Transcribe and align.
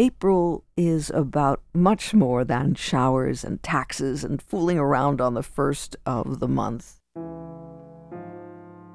April 0.00 0.64
is 0.78 1.10
about 1.10 1.60
much 1.74 2.14
more 2.14 2.42
than 2.42 2.74
showers 2.74 3.44
and 3.44 3.62
taxes 3.62 4.24
and 4.24 4.40
fooling 4.40 4.78
around 4.78 5.20
on 5.20 5.34
the 5.34 5.42
first 5.42 5.94
of 6.06 6.40
the 6.40 6.48
month. 6.48 7.00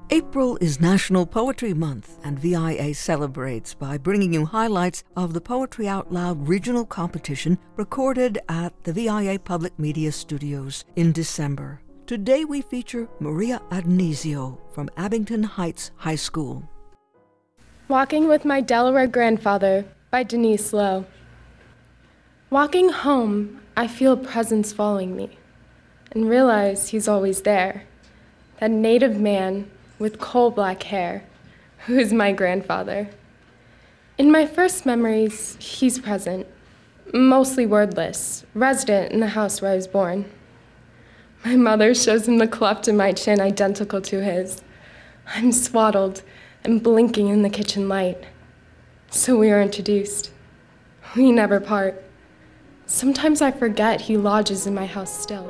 April 0.09 0.57
is 0.59 0.81
National 0.81 1.27
Poetry 1.27 1.75
Month, 1.75 2.17
and 2.23 2.39
VIA 2.39 2.95
celebrates 2.95 3.75
by 3.75 3.99
bringing 3.99 4.33
you 4.33 4.47
highlights 4.47 5.03
of 5.15 5.35
the 5.35 5.41
Poetry 5.41 5.87
Out 5.87 6.11
Loud 6.11 6.47
regional 6.47 6.85
competition 6.85 7.59
recorded 7.75 8.39
at 8.49 8.73
the 8.83 8.93
VIA 8.93 9.37
Public 9.37 9.77
Media 9.77 10.11
Studios 10.11 10.85
in 10.95 11.11
December. 11.11 11.81
Today 12.07 12.45
we 12.45 12.63
feature 12.63 13.07
Maria 13.19 13.61
Adnesio 13.69 14.57
from 14.73 14.89
Abington 14.97 15.43
Heights 15.43 15.91
High 15.97 16.15
School. 16.15 16.67
Walking 17.89 18.27
with 18.27 18.43
My 18.43 18.59
Delaware 18.59 19.05
Grandfather 19.05 19.85
by 20.15 20.23
Denise 20.23 20.71
Low. 20.71 21.03
Walking 22.49 22.87
home, 22.87 23.59
I 23.75 23.85
feel 23.85 24.13
a 24.13 24.15
presence 24.15 24.71
following 24.71 25.13
me 25.13 25.37
and 26.11 26.29
realize 26.29 26.87
he's 26.87 27.09
always 27.09 27.41
there. 27.41 27.83
That 28.61 28.71
native 28.71 29.19
man 29.19 29.69
with 29.99 30.17
coal 30.17 30.51
black 30.51 30.83
hair, 30.83 31.25
who 31.79 31.97
is 31.99 32.13
my 32.13 32.31
grandfather. 32.31 33.09
In 34.17 34.31
my 34.31 34.45
first 34.45 34.85
memories, 34.85 35.57
he's 35.59 35.99
present, 35.99 36.47
mostly 37.13 37.65
wordless, 37.65 38.45
resident 38.53 39.11
in 39.11 39.19
the 39.19 39.35
house 39.35 39.61
where 39.61 39.73
I 39.73 39.75
was 39.75 39.85
born. 39.85 40.31
My 41.43 41.57
mother 41.57 41.93
shows 41.93 42.25
him 42.25 42.37
the 42.37 42.47
cleft 42.47 42.87
in 42.87 42.95
my 42.95 43.11
chin 43.11 43.41
identical 43.41 43.99
to 44.03 44.23
his. 44.23 44.61
I'm 45.27 45.51
swaddled 45.51 46.21
and 46.63 46.81
blinking 46.81 47.27
in 47.27 47.41
the 47.41 47.49
kitchen 47.49 47.89
light. 47.89 48.23
So 49.15 49.37
we 49.37 49.49
are 49.49 49.61
introduced. 49.61 50.31
We 51.15 51.31
never 51.31 51.61
part. 51.61 52.03
Sometimes 52.85 53.41
I 53.41 53.49
forget 53.49 54.01
he 54.01 54.17
lodges 54.17 54.67
in 54.67 54.75
my 54.75 54.85
house 54.85 55.21
still. 55.21 55.47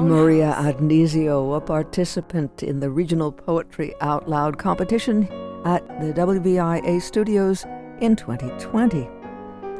Maria 0.00 0.56
Adnesio, 0.58 1.56
a 1.56 1.60
participant 1.60 2.64
in 2.64 2.80
the 2.80 2.90
Regional 2.90 3.30
Poetry 3.30 3.94
Out 4.00 4.28
Loud 4.28 4.58
competition 4.58 5.28
at 5.64 5.86
the 6.00 6.12
WVIA 6.12 7.00
studios 7.00 7.64
in 8.00 8.16
2020. 8.16 9.08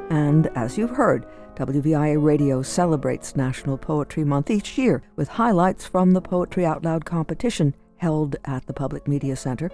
And 0.08 0.46
as 0.54 0.78
you've 0.78 0.90
heard, 0.90 1.26
WVIA 1.56 2.22
Radio 2.22 2.62
celebrates 2.62 3.34
National 3.34 3.76
Poetry 3.76 4.22
Month 4.22 4.52
each 4.52 4.78
year 4.78 5.02
with 5.16 5.26
highlights 5.26 5.84
from 5.84 6.12
the 6.12 6.22
Poetry 6.22 6.64
Out 6.64 6.84
Loud 6.84 7.04
competition 7.04 7.74
held 7.96 8.36
at 8.44 8.66
the 8.66 8.72
Public 8.72 9.08
Media 9.08 9.34
Center. 9.34 9.68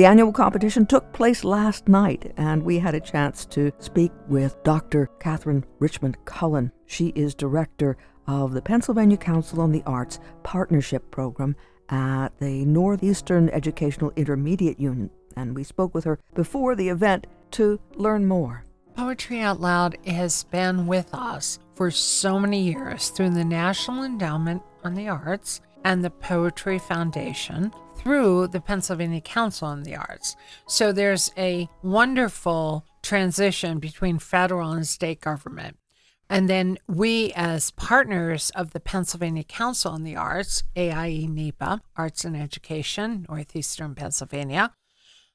The 0.00 0.06
annual 0.06 0.32
competition 0.32 0.86
took 0.86 1.12
place 1.12 1.44
last 1.44 1.86
night, 1.86 2.32
and 2.38 2.62
we 2.62 2.78
had 2.78 2.94
a 2.94 3.00
chance 3.00 3.44
to 3.44 3.70
speak 3.80 4.10
with 4.28 4.56
Dr. 4.62 5.10
Catherine 5.20 5.62
Richmond 5.78 6.16
Cullen. 6.24 6.72
She 6.86 7.08
is 7.08 7.34
director 7.34 7.98
of 8.26 8.54
the 8.54 8.62
Pennsylvania 8.62 9.18
Council 9.18 9.60
on 9.60 9.72
the 9.72 9.82
Arts 9.84 10.18
Partnership 10.42 11.10
Program 11.10 11.54
at 11.90 12.30
the 12.38 12.64
Northeastern 12.64 13.50
Educational 13.50 14.10
Intermediate 14.16 14.80
Unit, 14.80 15.10
and 15.36 15.54
we 15.54 15.64
spoke 15.64 15.94
with 15.94 16.04
her 16.04 16.18
before 16.32 16.74
the 16.74 16.88
event 16.88 17.26
to 17.50 17.78
learn 17.94 18.24
more. 18.24 18.64
Poetry 18.96 19.40
Out 19.40 19.60
Loud 19.60 19.98
has 20.06 20.44
been 20.44 20.86
with 20.86 21.12
us 21.12 21.58
for 21.74 21.90
so 21.90 22.40
many 22.40 22.62
years 22.62 23.10
through 23.10 23.34
the 23.34 23.44
National 23.44 24.04
Endowment 24.04 24.62
on 24.82 24.94
the 24.94 25.10
Arts 25.10 25.60
and 25.84 26.02
the 26.02 26.08
Poetry 26.08 26.78
Foundation 26.78 27.70
through 28.02 28.48
the 28.48 28.60
Pennsylvania 28.60 29.20
Council 29.20 29.68
on 29.68 29.82
the 29.82 29.94
Arts. 29.94 30.34
So 30.66 30.90
there's 30.90 31.30
a 31.36 31.68
wonderful 31.82 32.86
transition 33.02 33.78
between 33.78 34.18
federal 34.18 34.72
and 34.72 34.86
state 34.86 35.20
government. 35.20 35.76
And 36.30 36.48
then 36.48 36.78
we, 36.86 37.32
as 37.34 37.72
partners 37.72 38.50
of 38.50 38.70
the 38.70 38.80
Pennsylvania 38.80 39.44
Council 39.44 39.92
on 39.92 40.04
the 40.04 40.16
Arts, 40.16 40.62
AIE 40.76 41.26
NEPA, 41.28 41.82
Arts 41.96 42.24
and 42.24 42.36
Education, 42.36 43.26
Northeastern 43.28 43.94
Pennsylvania, 43.94 44.72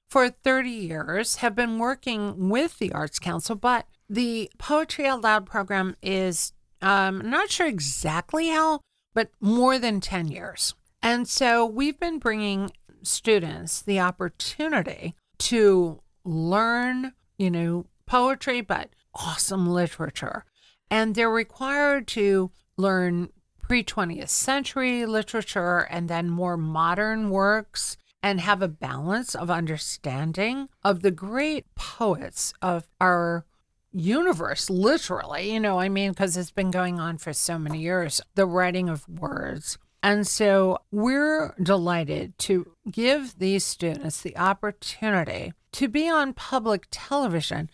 for 0.08 0.30
30 0.30 0.70
years 0.70 1.38
have 1.38 1.56
been 1.56 1.78
working 1.78 2.50
with 2.50 2.80
the 2.80 2.94
Arts 2.94 3.20
Council, 3.20 3.56
but 3.56 3.86
the 4.10 4.50
Poetry 4.58 5.06
Out 5.06 5.22
Loud 5.22 5.46
program 5.46 5.96
is, 6.02 6.54
um, 6.82 7.30
not 7.30 7.50
sure 7.52 7.68
exactly 7.68 8.50
how, 8.50 8.80
but 9.14 9.30
more 9.40 9.78
than 9.78 10.00
10 10.00 10.30
years. 10.30 10.74
And 11.06 11.28
so 11.28 11.66
we've 11.66 12.00
been 12.00 12.20
bringing 12.20 12.72
students 13.04 13.82
the 13.82 14.02
opportunity 14.02 15.16
to 15.38 16.02
learn, 16.26 17.14
you 17.38 17.50
know, 17.50 17.86
poetry, 18.06 18.60
but 18.60 18.90
awesome 19.14 19.68
literature 19.68 20.44
and 20.90 21.16
they're 21.16 21.30
required 21.30 22.08
to 22.08 22.52
learn 22.78 23.30
pre 23.62 23.84
20th 23.84 24.30
century 24.30 25.06
literature 25.06 25.80
and 25.90 26.10
then 26.10 26.30
more 26.30 26.58
modern 26.58 27.30
works 27.30 27.98
and 28.22 28.42
have 28.42 28.62
a 28.62 28.68
balance 28.68 29.36
of 29.36 29.50
understanding 29.50 30.70
of 30.84 31.02
the 31.02 31.12
great 31.12 31.66
poets 31.76 32.54
of 32.62 32.88
our 33.00 33.46
universe, 33.92 34.70
literally. 34.70 35.54
You 35.54 35.60
know, 35.60 35.80
I 35.80 35.90
mean, 35.90 36.12
because 36.12 36.36
it's 36.38 36.52
been 36.52 36.72
going 36.72 37.00
on 37.00 37.18
for 37.18 37.34
so 37.34 37.60
many 37.60 37.80
years, 37.80 38.22
the 38.36 38.46
writing 38.46 38.90
of 38.90 39.08
words. 39.08 39.78
And 40.06 40.28
so 40.28 40.78
we're 40.92 41.56
delighted 41.62 42.38
to 42.38 42.74
give 42.92 43.40
these 43.40 43.66
students 43.66 44.22
the 44.22 44.38
opportunity 44.38 45.54
to 45.72 45.88
be 45.88 46.08
on 46.08 46.34
public 46.34 46.86
television 46.92 47.72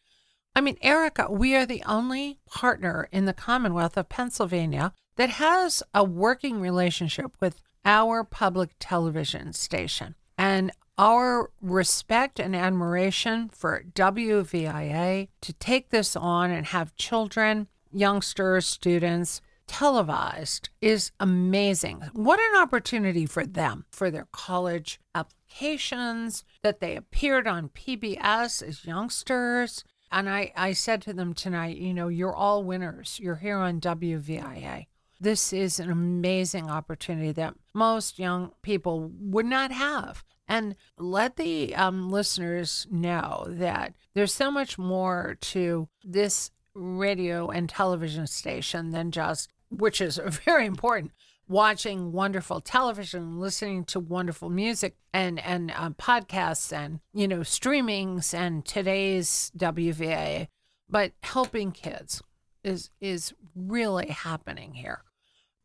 I 0.54 0.60
mean, 0.60 0.78
Erica, 0.82 1.32
we 1.32 1.56
are 1.56 1.66
the 1.66 1.84
only 1.86 2.40
partner 2.46 3.08
in 3.12 3.26
the 3.26 3.34
Commonwealth 3.34 3.96
of 3.96 4.10
Pennsylvania 4.10 4.94
that 5.16 5.30
has 5.30 5.82
a 5.94 6.04
working 6.04 6.60
relationship 6.60 7.32
with 7.40 7.62
our 7.86 8.24
public 8.24 8.72
television 8.80 9.54
station. 9.54 10.16
And 10.38 10.72
our 10.98 11.52
respect 11.62 12.40
and 12.40 12.54
admiration 12.56 13.50
for 13.50 13.86
WVIA 13.94 15.30
to 15.40 15.54
take 15.54 15.90
this 15.90 16.16
on 16.16 16.52
and 16.52 16.66
have 16.68 16.96
children, 16.96 17.68
youngsters, 17.94 18.66
students 18.66 19.42
televised 19.72 20.70
is 20.82 21.12
amazing. 21.20 22.04
What 22.14 22.40
an 22.40 22.62
opportunity 22.62 23.26
for 23.26 23.46
them, 23.46 23.86
for 23.90 24.12
their 24.12 24.28
college 24.32 25.00
applications, 25.16 26.44
that 26.62 26.82
they 26.82 26.96
appeared 26.96 27.48
on 27.48 27.70
PBS 27.70 28.62
as 28.62 28.86
youngsters 28.86 29.84
and 30.12 30.30
I, 30.30 30.52
I 30.56 30.74
said 30.74 31.02
to 31.04 31.14
them 31.14 31.34
tonight, 31.34 31.78
you 31.78 31.94
know, 31.94 32.10
you're 32.10 32.36
all 32.36 32.64
winners. 32.64 33.20
You're 33.22 33.38
here 33.38 33.58
on 33.58 33.80
WVIA. 33.80 34.88
This 35.20 35.54
is 35.54 35.80
an 35.80 35.90
amazing 35.90 36.70
opportunity 36.70 37.32
that 37.34 37.54
most 37.74 38.20
young 38.20 38.52
people 38.62 39.10
would 39.20 39.46
not 39.46 39.72
have. 39.72 40.24
And 40.48 40.76
let 40.98 41.38
the 41.38 41.74
um, 41.76 42.12
listeners 42.12 42.86
know 42.92 43.46
that 43.48 43.94
there's 44.14 44.34
so 44.34 44.52
much 44.52 44.78
more 44.78 45.38
to 45.40 45.88
this 46.04 46.52
radio 46.74 47.48
and 47.48 47.70
television 47.70 48.28
station 48.28 48.92
than 48.92 49.12
just, 49.12 49.50
which 49.72 50.02
is 50.02 50.20
very 50.46 50.66
important, 50.66 51.12
watching 51.48 52.12
wonderful 52.12 52.62
television, 52.62 53.40
listening 53.40 53.84
to 53.86 54.00
wonderful 54.00 54.50
music 54.50 54.96
and 55.14 55.40
and 55.40 55.72
uh, 55.72 55.90
podcasts 55.92 56.72
and 56.72 57.00
you 57.14 57.28
know 57.28 57.40
streamings 57.40 58.34
and 58.34 58.66
today's 58.66 59.52
WVA, 59.58 60.48
but 60.90 61.14
helping 61.24 61.72
kids 61.72 62.22
is 62.64 62.90
is 63.00 63.34
really 63.56 64.08
happening 64.08 64.74
here. 64.74 65.04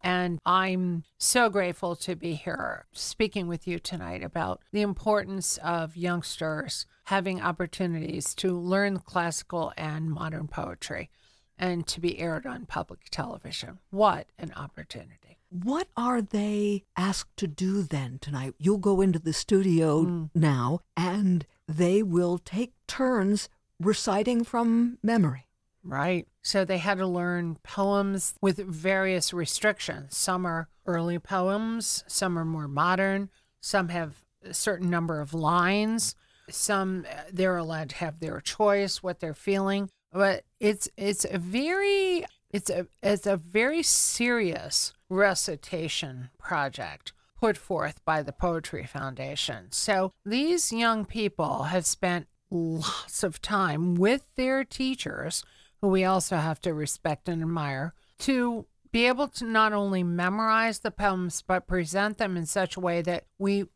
And 0.02 0.38
I'm 0.46 1.02
so 1.18 1.48
grateful 1.48 1.96
to 1.96 2.14
be 2.14 2.34
here 2.34 2.86
speaking 2.92 3.48
with 3.48 3.66
you 3.66 3.78
tonight 3.78 4.22
about 4.22 4.62
the 4.70 4.82
importance 4.82 5.58
of 5.58 5.96
youngsters 5.96 6.86
having 7.06 7.40
opportunities 7.40 8.34
to 8.36 8.56
learn 8.56 8.98
classical 8.98 9.72
and 9.76 10.10
modern 10.10 10.46
poetry 10.46 11.10
and 11.58 11.86
to 11.86 12.00
be 12.00 12.18
aired 12.18 12.46
on 12.46 12.66
public 12.66 13.08
television. 13.10 13.78
What 13.90 14.26
an 14.38 14.52
opportunity. 14.56 15.38
What 15.50 15.88
are 15.96 16.20
they 16.20 16.84
asked 16.96 17.36
to 17.38 17.46
do 17.46 17.82
then 17.82 18.18
tonight? 18.20 18.54
You'll 18.58 18.78
go 18.78 19.00
into 19.00 19.18
the 19.18 19.32
studio 19.32 20.04
mm. 20.04 20.30
now 20.34 20.80
and 20.96 21.46
they 21.68 22.02
will 22.02 22.38
take 22.38 22.72
turns 22.86 23.48
reciting 23.80 24.44
from 24.44 24.98
memory. 25.02 25.46
Right. 25.84 26.26
So 26.42 26.64
they 26.64 26.78
had 26.78 26.98
to 26.98 27.06
learn 27.06 27.58
poems 27.62 28.34
with 28.40 28.58
various 28.58 29.32
restrictions. 29.32 30.16
Some 30.16 30.44
are 30.44 30.68
early 30.84 31.18
poems, 31.18 32.04
some 32.08 32.38
are 32.38 32.44
more 32.44 32.68
modern, 32.68 33.30
some 33.60 33.88
have 33.88 34.24
a 34.44 34.52
certain 34.52 34.90
number 34.90 35.20
of 35.20 35.32
lines, 35.32 36.16
some 36.50 37.06
they're 37.32 37.56
allowed 37.56 37.90
to 37.90 37.96
have 37.96 38.20
their 38.20 38.40
choice, 38.40 39.02
what 39.02 39.20
they're 39.20 39.34
feeling. 39.34 39.90
But 40.16 40.44
it's 40.60 40.88
it's 40.96 41.26
a 41.30 41.36
very 41.36 42.24
it's 42.50 42.70
a 42.70 42.86
it's 43.02 43.26
a 43.26 43.36
very 43.36 43.82
serious 43.82 44.94
recitation 45.10 46.30
project 46.38 47.12
put 47.38 47.58
forth 47.58 48.02
by 48.06 48.22
the 48.22 48.32
Poetry 48.32 48.86
Foundation. 48.86 49.66
So 49.70 50.14
these 50.24 50.72
young 50.72 51.04
people 51.04 51.64
have 51.64 51.84
spent 51.84 52.28
lots 52.50 53.22
of 53.22 53.42
time 53.42 53.94
with 53.94 54.22
their 54.36 54.64
teachers 54.64 55.44
who 55.82 55.88
we 55.88 56.04
also 56.04 56.36
have 56.36 56.60
to 56.62 56.72
respect 56.72 57.28
and 57.28 57.42
admire, 57.42 57.92
to 58.20 58.64
be 58.90 59.06
able 59.06 59.28
to 59.28 59.44
not 59.44 59.74
only 59.74 60.02
memorize 60.02 60.78
the 60.78 60.90
poems 60.90 61.42
but 61.46 61.66
present 61.66 62.16
them 62.16 62.38
in 62.38 62.46
such 62.46 62.76
a 62.76 62.80
way 62.80 63.02
that 63.02 63.24
we 63.38 63.66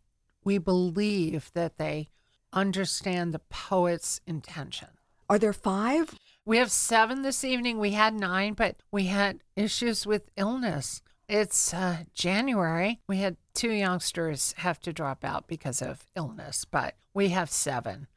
we 0.43 0.57
believe 0.57 1.51
that 1.53 1.77
they 1.77 2.09
understand 2.51 3.35
the 3.35 3.43
poet's 3.51 4.23
intention. 4.27 4.89
Are 5.29 5.39
there 5.39 5.53
five? 5.53 6.15
We 6.45 6.57
have 6.57 6.71
seven 6.71 7.23
this 7.23 7.45
evening. 7.45 7.79
We 7.79 7.91
had 7.93 8.15
nine, 8.15 8.55
but 8.55 8.77
we 8.91 9.07
had 9.07 9.43
issues 9.57 10.07
with 10.07 10.31
illness. 10.37 11.03
It's 11.29 11.73
uh, 11.75 12.05
January. 12.15 13.01
We 13.07 13.19
had 13.19 13.37
two 13.55 13.71
youngsters 13.71 14.55
have 14.59 14.81
to 14.81 14.93
drop 14.93 15.25
out 15.25 15.47
because 15.47 15.83
of 15.83 16.07
illness, 16.17 16.65
but 16.65 16.95
we 17.15 17.29
have 17.29 17.51
seven. 17.51 18.09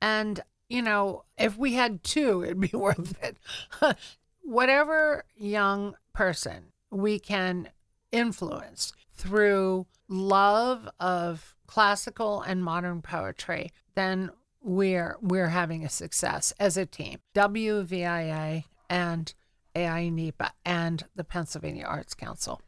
And, 0.00 0.40
you 0.68 0.82
know, 0.82 1.24
if 1.38 1.56
we 1.56 1.74
had 1.74 2.02
two, 2.02 2.42
it'd 2.44 2.60
be 2.60 2.76
worth 2.76 3.22
it. 3.22 3.36
Whatever 4.42 5.24
young 5.36 5.96
person 6.12 6.72
we 6.90 7.18
can 7.18 7.68
influence 8.10 8.92
through 9.12 9.86
love 10.08 10.88
of 10.98 11.54
classical 11.66 12.42
and 12.42 12.64
modern 12.64 13.02
poetry, 13.02 13.70
then 13.94 14.30
we're 14.66 15.16
we're 15.22 15.48
having 15.48 15.84
a 15.84 15.88
success 15.88 16.52
as 16.58 16.76
a 16.76 16.84
team. 16.84 17.20
WVIA 17.34 18.64
and 18.90 19.32
AI 19.76 20.08
NEPA 20.08 20.52
and 20.64 21.04
the 21.14 21.24
Pennsylvania 21.24 21.84
Arts 21.84 22.14
Council. 22.14 22.60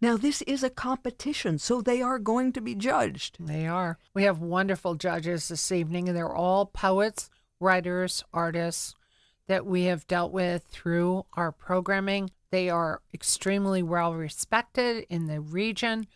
Now, 0.00 0.16
this 0.16 0.42
is 0.42 0.62
a 0.62 0.70
competition, 0.70 1.58
so 1.58 1.80
they 1.80 2.02
are 2.02 2.18
going 2.18 2.52
to 2.52 2.60
be 2.60 2.74
judged. 2.74 3.36
They 3.38 3.66
are. 3.66 3.98
We 4.12 4.24
have 4.24 4.40
wonderful 4.40 4.96
judges 4.96 5.48
this 5.48 5.70
evening, 5.70 6.08
and 6.08 6.18
they're 6.18 6.34
all 6.34 6.66
poets, 6.66 7.30
writers, 7.60 8.24
artists 8.32 8.94
that 9.46 9.64
we 9.64 9.84
have 9.84 10.08
dealt 10.08 10.32
with 10.32 10.64
through 10.64 11.24
our 11.34 11.52
programming. 11.52 12.30
They 12.50 12.68
are 12.68 13.00
extremely 13.14 13.82
well 13.82 14.12
respected 14.12 15.06
in 15.08 15.26
the 15.26 15.40
region, 15.40 16.08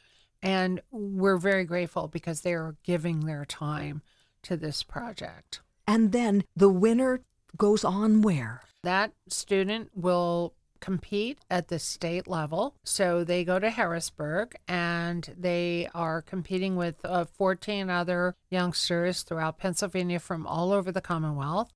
and 0.43 0.83
we're 0.91 1.39
very 1.39 1.65
grateful 1.65 2.09
because 2.09 2.41
they 2.41 2.55
are 2.55 2.77
giving 2.83 3.21
their 3.21 3.45
time 3.45 4.03
to 4.49 4.57
this 4.57 4.83
project. 4.83 5.61
And 5.87 6.13
then 6.13 6.45
the 6.57 6.69
winner 6.69 7.21
goes 7.57 7.85
on 7.85 8.23
where? 8.23 8.63
That 8.83 9.13
student 9.29 9.91
will 9.95 10.55
compete 10.81 11.39
at 11.51 11.69
the 11.69 11.79
state 11.79 12.27
level. 12.27 12.75
So 12.85 13.25
they 13.25 13.45
go 13.45 13.59
to 13.59 13.71
Harrisburg 13.71 14.57
and 14.67 15.35
they 15.37 15.89
are 15.95 16.23
competing 16.23 16.77
with 16.77 17.05
uh, 17.05 17.25
14 17.25 17.91
other 17.91 18.37
youngsters 18.51 19.23
throughout 19.23 19.59
Pennsylvania 19.59 20.19
from 20.19 20.47
all 20.47 20.73
over 20.73 20.93
the 20.93 21.01
Commonwealth. 21.01 21.71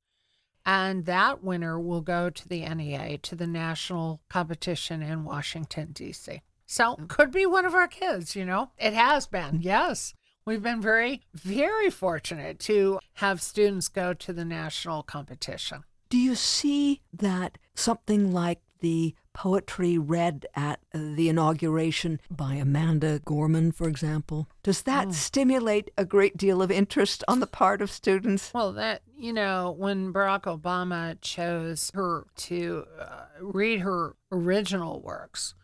And 0.65 1.07
that 1.07 1.43
winner 1.43 1.79
will 1.79 2.03
go 2.03 2.31
to 2.31 2.49
the 2.49 2.65
NEA, 2.65 3.19
to 3.19 3.35
the 3.35 3.49
national 3.49 4.21
competition 4.29 5.03
in 5.03 5.25
Washington, 5.25 5.91
D.C. 5.93 6.41
So 6.67 6.97
could 7.09 7.33
be 7.33 7.45
one 7.45 7.67
of 7.67 7.75
our 7.75 7.89
kids, 7.89 8.37
you 8.37 8.45
know? 8.45 8.71
It 8.79 8.95
has 8.95 9.27
been, 9.27 9.61
yes. 9.61 10.15
We've 10.45 10.63
been 10.63 10.81
very, 10.81 11.23
very 11.35 11.89
fortunate 11.89 12.59
to 12.61 12.99
have 13.15 13.41
students 13.41 13.87
go 13.87 14.13
to 14.15 14.33
the 14.33 14.45
national 14.45 15.05
competition. 15.05 15.85
Do 16.09 16.19
you 16.19 16.35
see 16.35 17.01
that 17.13 17.59
something 17.75 18.33
like 18.33 18.61
the 18.81 19.15
poetry 19.33 19.97
read 19.97 20.45
at 20.57 20.81
the 20.93 21.29
inauguration 21.29 22.21
by 22.29 22.55
Amanda 22.55 23.21
Gorman, 23.25 23.71
for 23.71 23.87
example? 23.87 24.49
Does 24.65 24.83
that 24.83 25.09
mm. 25.09 25.13
stimulate 25.13 25.93
a 25.97 26.05
great 26.05 26.37
deal 26.37 26.61
of 26.61 26.73
interest 26.73 27.23
on 27.29 27.39
the 27.39 27.47
part 27.47 27.81
of 27.81 27.91
students? 27.91 28.53
Well, 28.53 28.73
that, 28.73 29.03
you 29.17 29.33
know, 29.33 29.75
when 29.79 30.13
Barack 30.13 30.43
Obama 30.43 31.17
chose 31.21 31.93
her 31.95 32.27
to 32.39 32.85
uh, 32.99 33.27
read 33.41 33.81
her 33.81 34.17
original 34.33 35.01
works, 35.01 35.55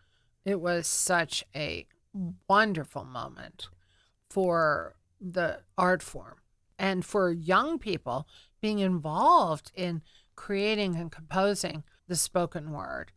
it 0.44 0.60
was 0.60 0.86
such 0.86 1.44
a 1.54 1.86
wonderful 2.48 3.04
moment 3.04 3.68
for 4.28 4.94
the 5.20 5.60
art 5.76 6.02
form 6.02 6.36
and 6.78 7.04
for 7.04 7.30
young 7.30 7.78
people 7.78 8.26
being 8.60 8.78
involved 8.78 9.72
in 9.74 10.02
creating 10.36 10.94
and 10.96 11.10
composing 11.10 11.82
the 12.06 12.16
spoken 12.16 12.70
word. 12.72 13.12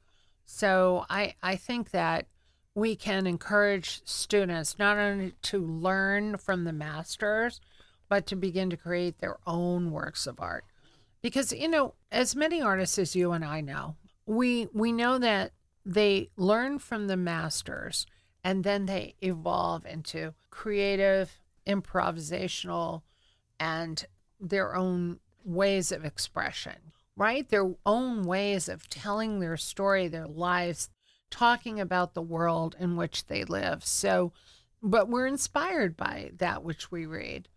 So 0.45 1.05
I, 1.09 1.35
I 1.41 1.55
think 1.55 1.91
that 1.91 2.27
we 2.73 2.95
can 2.95 3.27
encourage 3.27 4.01
students 4.05 4.79
not 4.79 4.97
only 4.97 5.33
to 5.43 5.59
learn 5.59 6.37
from 6.37 6.63
the 6.63 6.73
masters, 6.73 7.61
but 8.09 8.25
to 8.27 8.35
begin 8.35 8.69
to 8.69 8.77
create 8.77 9.19
their 9.19 9.37
own 9.45 9.91
works 9.91 10.27
of 10.27 10.39
art. 10.39 10.65
Because, 11.21 11.53
you 11.53 11.67
know, 11.67 11.93
as 12.11 12.35
many 12.35 12.61
artists 12.61 12.97
as 12.97 13.15
you 13.15 13.31
and 13.31 13.45
I 13.45 13.61
know, 13.61 13.95
we 14.25 14.67
we 14.73 14.91
know 14.91 15.17
that 15.17 15.51
they 15.85 16.29
learn 16.35 16.79
from 16.79 17.07
the 17.07 17.17
masters 17.17 18.05
and 18.43 18.63
then 18.63 18.85
they 18.85 19.15
evolve 19.21 19.85
into 19.85 20.33
creative, 20.49 21.39
improvisational, 21.67 23.01
and 23.59 24.05
their 24.39 24.75
own 24.75 25.19
ways 25.43 25.91
of 25.91 26.05
expression 26.05 26.91
right? 27.15 27.49
Their 27.49 27.71
own 27.85 28.23
ways 28.23 28.67
of 28.69 28.89
telling 28.89 29.39
their 29.39 29.57
story, 29.57 30.07
their 30.07 30.27
lives, 30.27 30.89
talking 31.29 31.79
about 31.79 32.15
the 32.15 32.21
world 32.21 32.75
in 32.79 32.95
which 32.95 33.27
they 33.27 33.43
live. 33.43 33.85
So, 33.85 34.33
but 34.81 35.07
we're 35.07 35.27
inspired 35.27 35.95
by 35.95 36.31
that 36.37 36.63
which 36.63 36.91
we 36.91 37.05
read. 37.05 37.47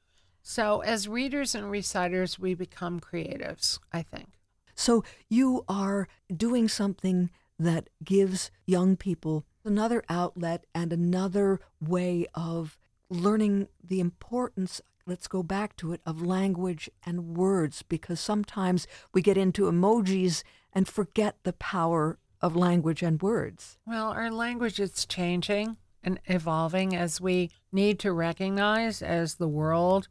So, 0.43 0.81
as 0.81 1.09
readers 1.09 1.55
and 1.55 1.71
reciters, 1.71 2.39
we 2.39 2.55
become 2.55 3.01
creatives, 3.01 3.79
I 3.91 4.03
think. 4.03 4.39
So, 4.75 5.03
you 5.31 5.65
are 5.67 6.09
doing 6.35 6.69
something 6.69 7.31
that 7.59 7.89
gives 8.05 8.51
young 8.67 8.97
people 8.97 9.47
another 9.65 10.03
outlet 10.09 10.67
and 10.75 10.93
another 10.93 11.61
way 11.81 12.27
of 12.35 12.79
learning 13.11 13.69
the 13.83 14.01
importance 14.01 14.81
let's 15.07 15.29
go 15.29 15.43
back 15.43 15.77
to 15.77 15.93
it, 15.93 16.01
of 16.07 16.23
language 16.23 16.91
and 17.05 17.37
words, 17.37 17.83
because 17.83 18.21
sometimes 18.21 18.87
we 19.13 19.23
get 19.23 19.37
into 19.37 19.65
emojis 19.65 20.43
and 20.73 20.89
forget 20.89 21.37
the 21.43 21.53
power 21.53 22.19
of 22.41 22.57
language 22.57 23.03
and 23.03 23.21
words. 23.23 23.79
Well, 23.87 24.11
our 24.11 24.31
language 24.31 24.81
is 24.81 25.07
changing 25.07 25.77
and 26.03 26.21
evolving 26.27 26.95
as 26.95 27.21
we 27.21 27.51
need 27.73 27.99
to 28.01 28.13
recognize 28.13 29.03
as 29.03 29.37
the 29.37 29.49
world 29.49 30.09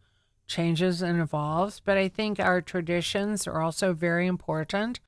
changes 0.47 1.01
and 1.01 1.21
evolves. 1.21 1.79
But 1.79 1.97
I 1.97 2.07
think 2.07 2.39
our 2.39 2.61
traditions 2.61 3.47
are 3.47 3.61
also 3.61 3.93
very 3.93 4.27
important. 4.27 4.99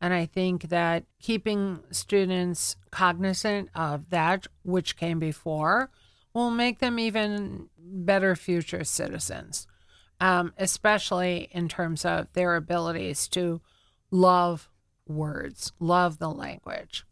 And 0.00 0.14
I 0.14 0.26
think 0.26 0.68
that 0.68 1.04
keeping 1.20 1.80
students 1.90 2.76
cognizant 2.90 3.68
of 3.74 4.10
that 4.10 4.46
which 4.62 4.96
came 4.96 5.18
before 5.18 5.90
will 6.32 6.50
make 6.50 6.78
them 6.78 6.98
even 6.98 7.68
better 7.76 8.36
future 8.36 8.84
citizens, 8.84 9.66
um, 10.20 10.52
especially 10.56 11.48
in 11.50 11.68
terms 11.68 12.04
of 12.04 12.32
their 12.32 12.54
abilities 12.54 13.26
to 13.28 13.60
love 14.10 14.68
words, 15.06 15.72
love 15.80 16.18
the 16.18 16.30
language. 16.30 17.04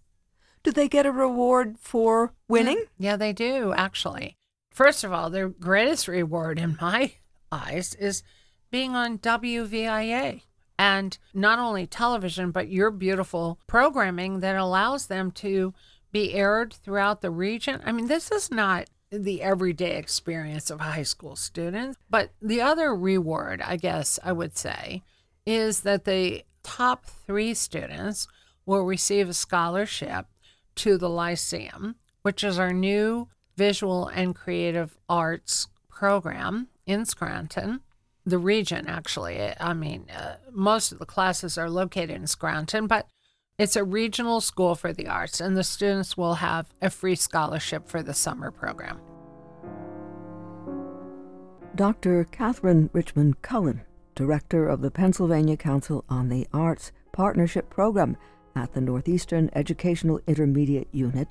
Do 0.63 0.71
they 0.71 0.89
get 0.89 1.07
a 1.07 1.13
reward 1.13 1.77
for 1.81 2.35
winning? 2.49 2.85
Yeah, 2.99 3.13
yeah, 3.13 3.17
they 3.17 3.33
do, 3.33 3.73
actually. 3.73 4.37
First 4.71 5.05
of 5.05 5.13
all, 5.13 5.31
their 5.31 5.49
greatest 5.49 6.07
reward 6.07 6.59
in 6.59 6.77
my 6.81 7.15
eyes 7.53 7.95
is 7.95 8.23
being 8.71 8.95
on 8.95 9.19
WVIA 9.19 10.43
and 10.79 11.17
not 11.33 11.59
only 11.59 11.87
television, 11.87 12.51
but 12.51 12.69
your 12.69 12.91
beautiful 12.91 13.59
programming 13.67 14.41
that 14.41 14.57
allows 14.57 15.07
them 15.07 15.31
to 15.33 15.73
be 16.13 16.35
aired 16.35 16.73
throughout 16.73 17.21
the 17.21 17.31
region. 17.31 17.81
I 17.85 17.93
mean, 17.93 18.07
this 18.07 18.31
is 18.31 18.51
not 18.51 18.89
the 19.11 19.43
everyday 19.43 19.97
experience 19.97 20.71
of 20.71 20.81
high 20.81 21.03
school 21.03 21.37
students. 21.37 21.99
But 22.11 22.33
the 22.43 22.61
other 22.61 22.95
reward, 22.95 23.63
I 23.63 23.77
guess 23.77 24.19
I 24.23 24.33
would 24.33 24.57
say, 24.57 25.03
is 25.45 25.81
that 25.81 26.05
the 26.05 26.45
top 26.63 27.07
three 27.07 27.55
students 27.55 28.27
will 28.65 28.83
receive 28.83 29.29
a 29.29 29.35
scholarship 29.35 30.27
to 30.77 30.99
the 30.99 31.09
Lyceum, 31.09 31.97
which 32.23 32.43
is 32.43 32.59
our 32.59 32.73
new 32.73 33.29
visual 33.57 34.09
and 34.09 34.35
creative 34.35 34.99
arts 35.09 35.69
program 35.89 36.69
in 36.85 37.05
Scranton. 37.05 37.81
The 38.27 38.39
region, 38.39 38.87
actually. 38.89 39.41
I 39.61 39.73
mean, 39.73 40.07
uh, 40.11 40.37
most 40.51 40.91
of 40.91 40.99
the 40.99 41.07
classes 41.07 41.57
are 41.57 41.71
located 41.71 42.11
in 42.11 42.27
Scranton, 42.27 42.89
but 42.89 43.07
it's 43.57 43.77
a 43.77 43.85
regional 43.85 44.41
school 44.41 44.75
for 44.75 44.93
the 44.93 45.07
arts, 45.07 45.41
and 45.41 45.57
the 45.57 45.65
students 45.65 46.17
will 46.17 46.35
have 46.35 46.67
a 46.83 46.91
free 46.91 47.15
scholarship 47.15 47.89
for 47.89 48.03
the 48.03 48.13
summer 48.13 48.51
program. 48.51 49.01
Dr. 51.77 52.25
Catherine 52.25 52.91
Richmond 52.93 53.43
Cullen, 53.43 53.83
Director 54.15 54.67
of 54.67 54.81
the 54.81 54.91
Pennsylvania 54.91 55.57
Council 55.57 56.05
on 56.09 56.29
the 56.29 56.47
Arts 56.53 56.91
Partnership 57.13 57.71
Program 57.71 58.17
at 58.57 58.73
the 58.73 58.81
Northeastern 58.81 59.51
Educational 59.55 60.21
Intermediate 60.27 60.89
Unit, 60.91 61.29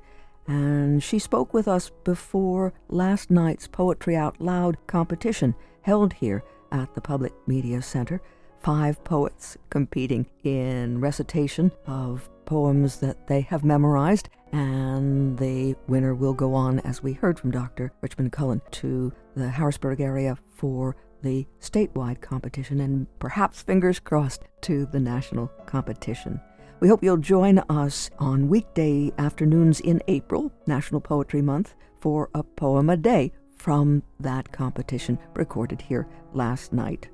and 0.47 1.03
she 1.03 1.19
spoke 1.19 1.53
with 1.53 1.67
us 1.67 1.91
before 2.03 2.73
last 2.87 3.29
night's 3.29 3.67
Poetry 3.67 4.15
Out 4.15 4.39
Loud 4.39 4.77
competition 4.87 5.55
held 5.81 6.13
here 6.13 6.43
at 6.75 6.93
the 6.93 7.01
Public 7.01 7.33
Media 7.47 7.81
Center 7.81 8.21
five 8.59 9.01
poets 9.03 9.57
competing 9.69 10.25
in 10.43 10.99
recitation 10.99 11.71
of 11.87 12.29
poems 12.45 12.99
that 12.99 13.27
they 13.27 13.41
have 13.41 13.63
memorized, 13.63 14.27
and 14.51 15.37
the 15.37 15.75
winner 15.87 16.13
will 16.13 16.33
go 16.33 16.53
on, 16.53 16.79
as 16.79 17.01
we 17.01 17.13
heard 17.13 17.39
from 17.39 17.51
Dr. 17.51 17.91
Richmond 18.01 18.31
Cullen, 18.31 18.61
to 18.71 19.13
the 19.35 19.49
Harrisburg 19.49 20.01
area 20.01 20.37
for 20.49 20.95
the 21.21 21.45
statewide 21.61 22.21
competition 22.21 22.81
and 22.81 23.07
perhaps, 23.19 23.61
fingers 23.61 23.99
crossed, 23.99 24.43
to 24.61 24.85
the 24.87 24.99
national 24.99 25.47
competition. 25.65 26.41
We 26.81 26.87
hope 26.89 27.03
you'll 27.03 27.17
join 27.17 27.59
us 27.69 28.09
on 28.19 28.49
weekday 28.49 29.11
afternoons 29.17 29.79
in 29.79 30.01
April, 30.07 30.51
National 30.67 31.01
Poetry 31.01 31.41
Month, 31.41 31.73
for 31.99 32.29
a 32.33 32.43
poem 32.43 32.89
a 32.89 32.97
day 32.97 33.31
from 33.65 34.03
that 34.19 34.51
competition 34.51 35.17
recorded 35.33 35.81
here 35.81 36.07
last 36.33 36.71
night. 36.71 37.09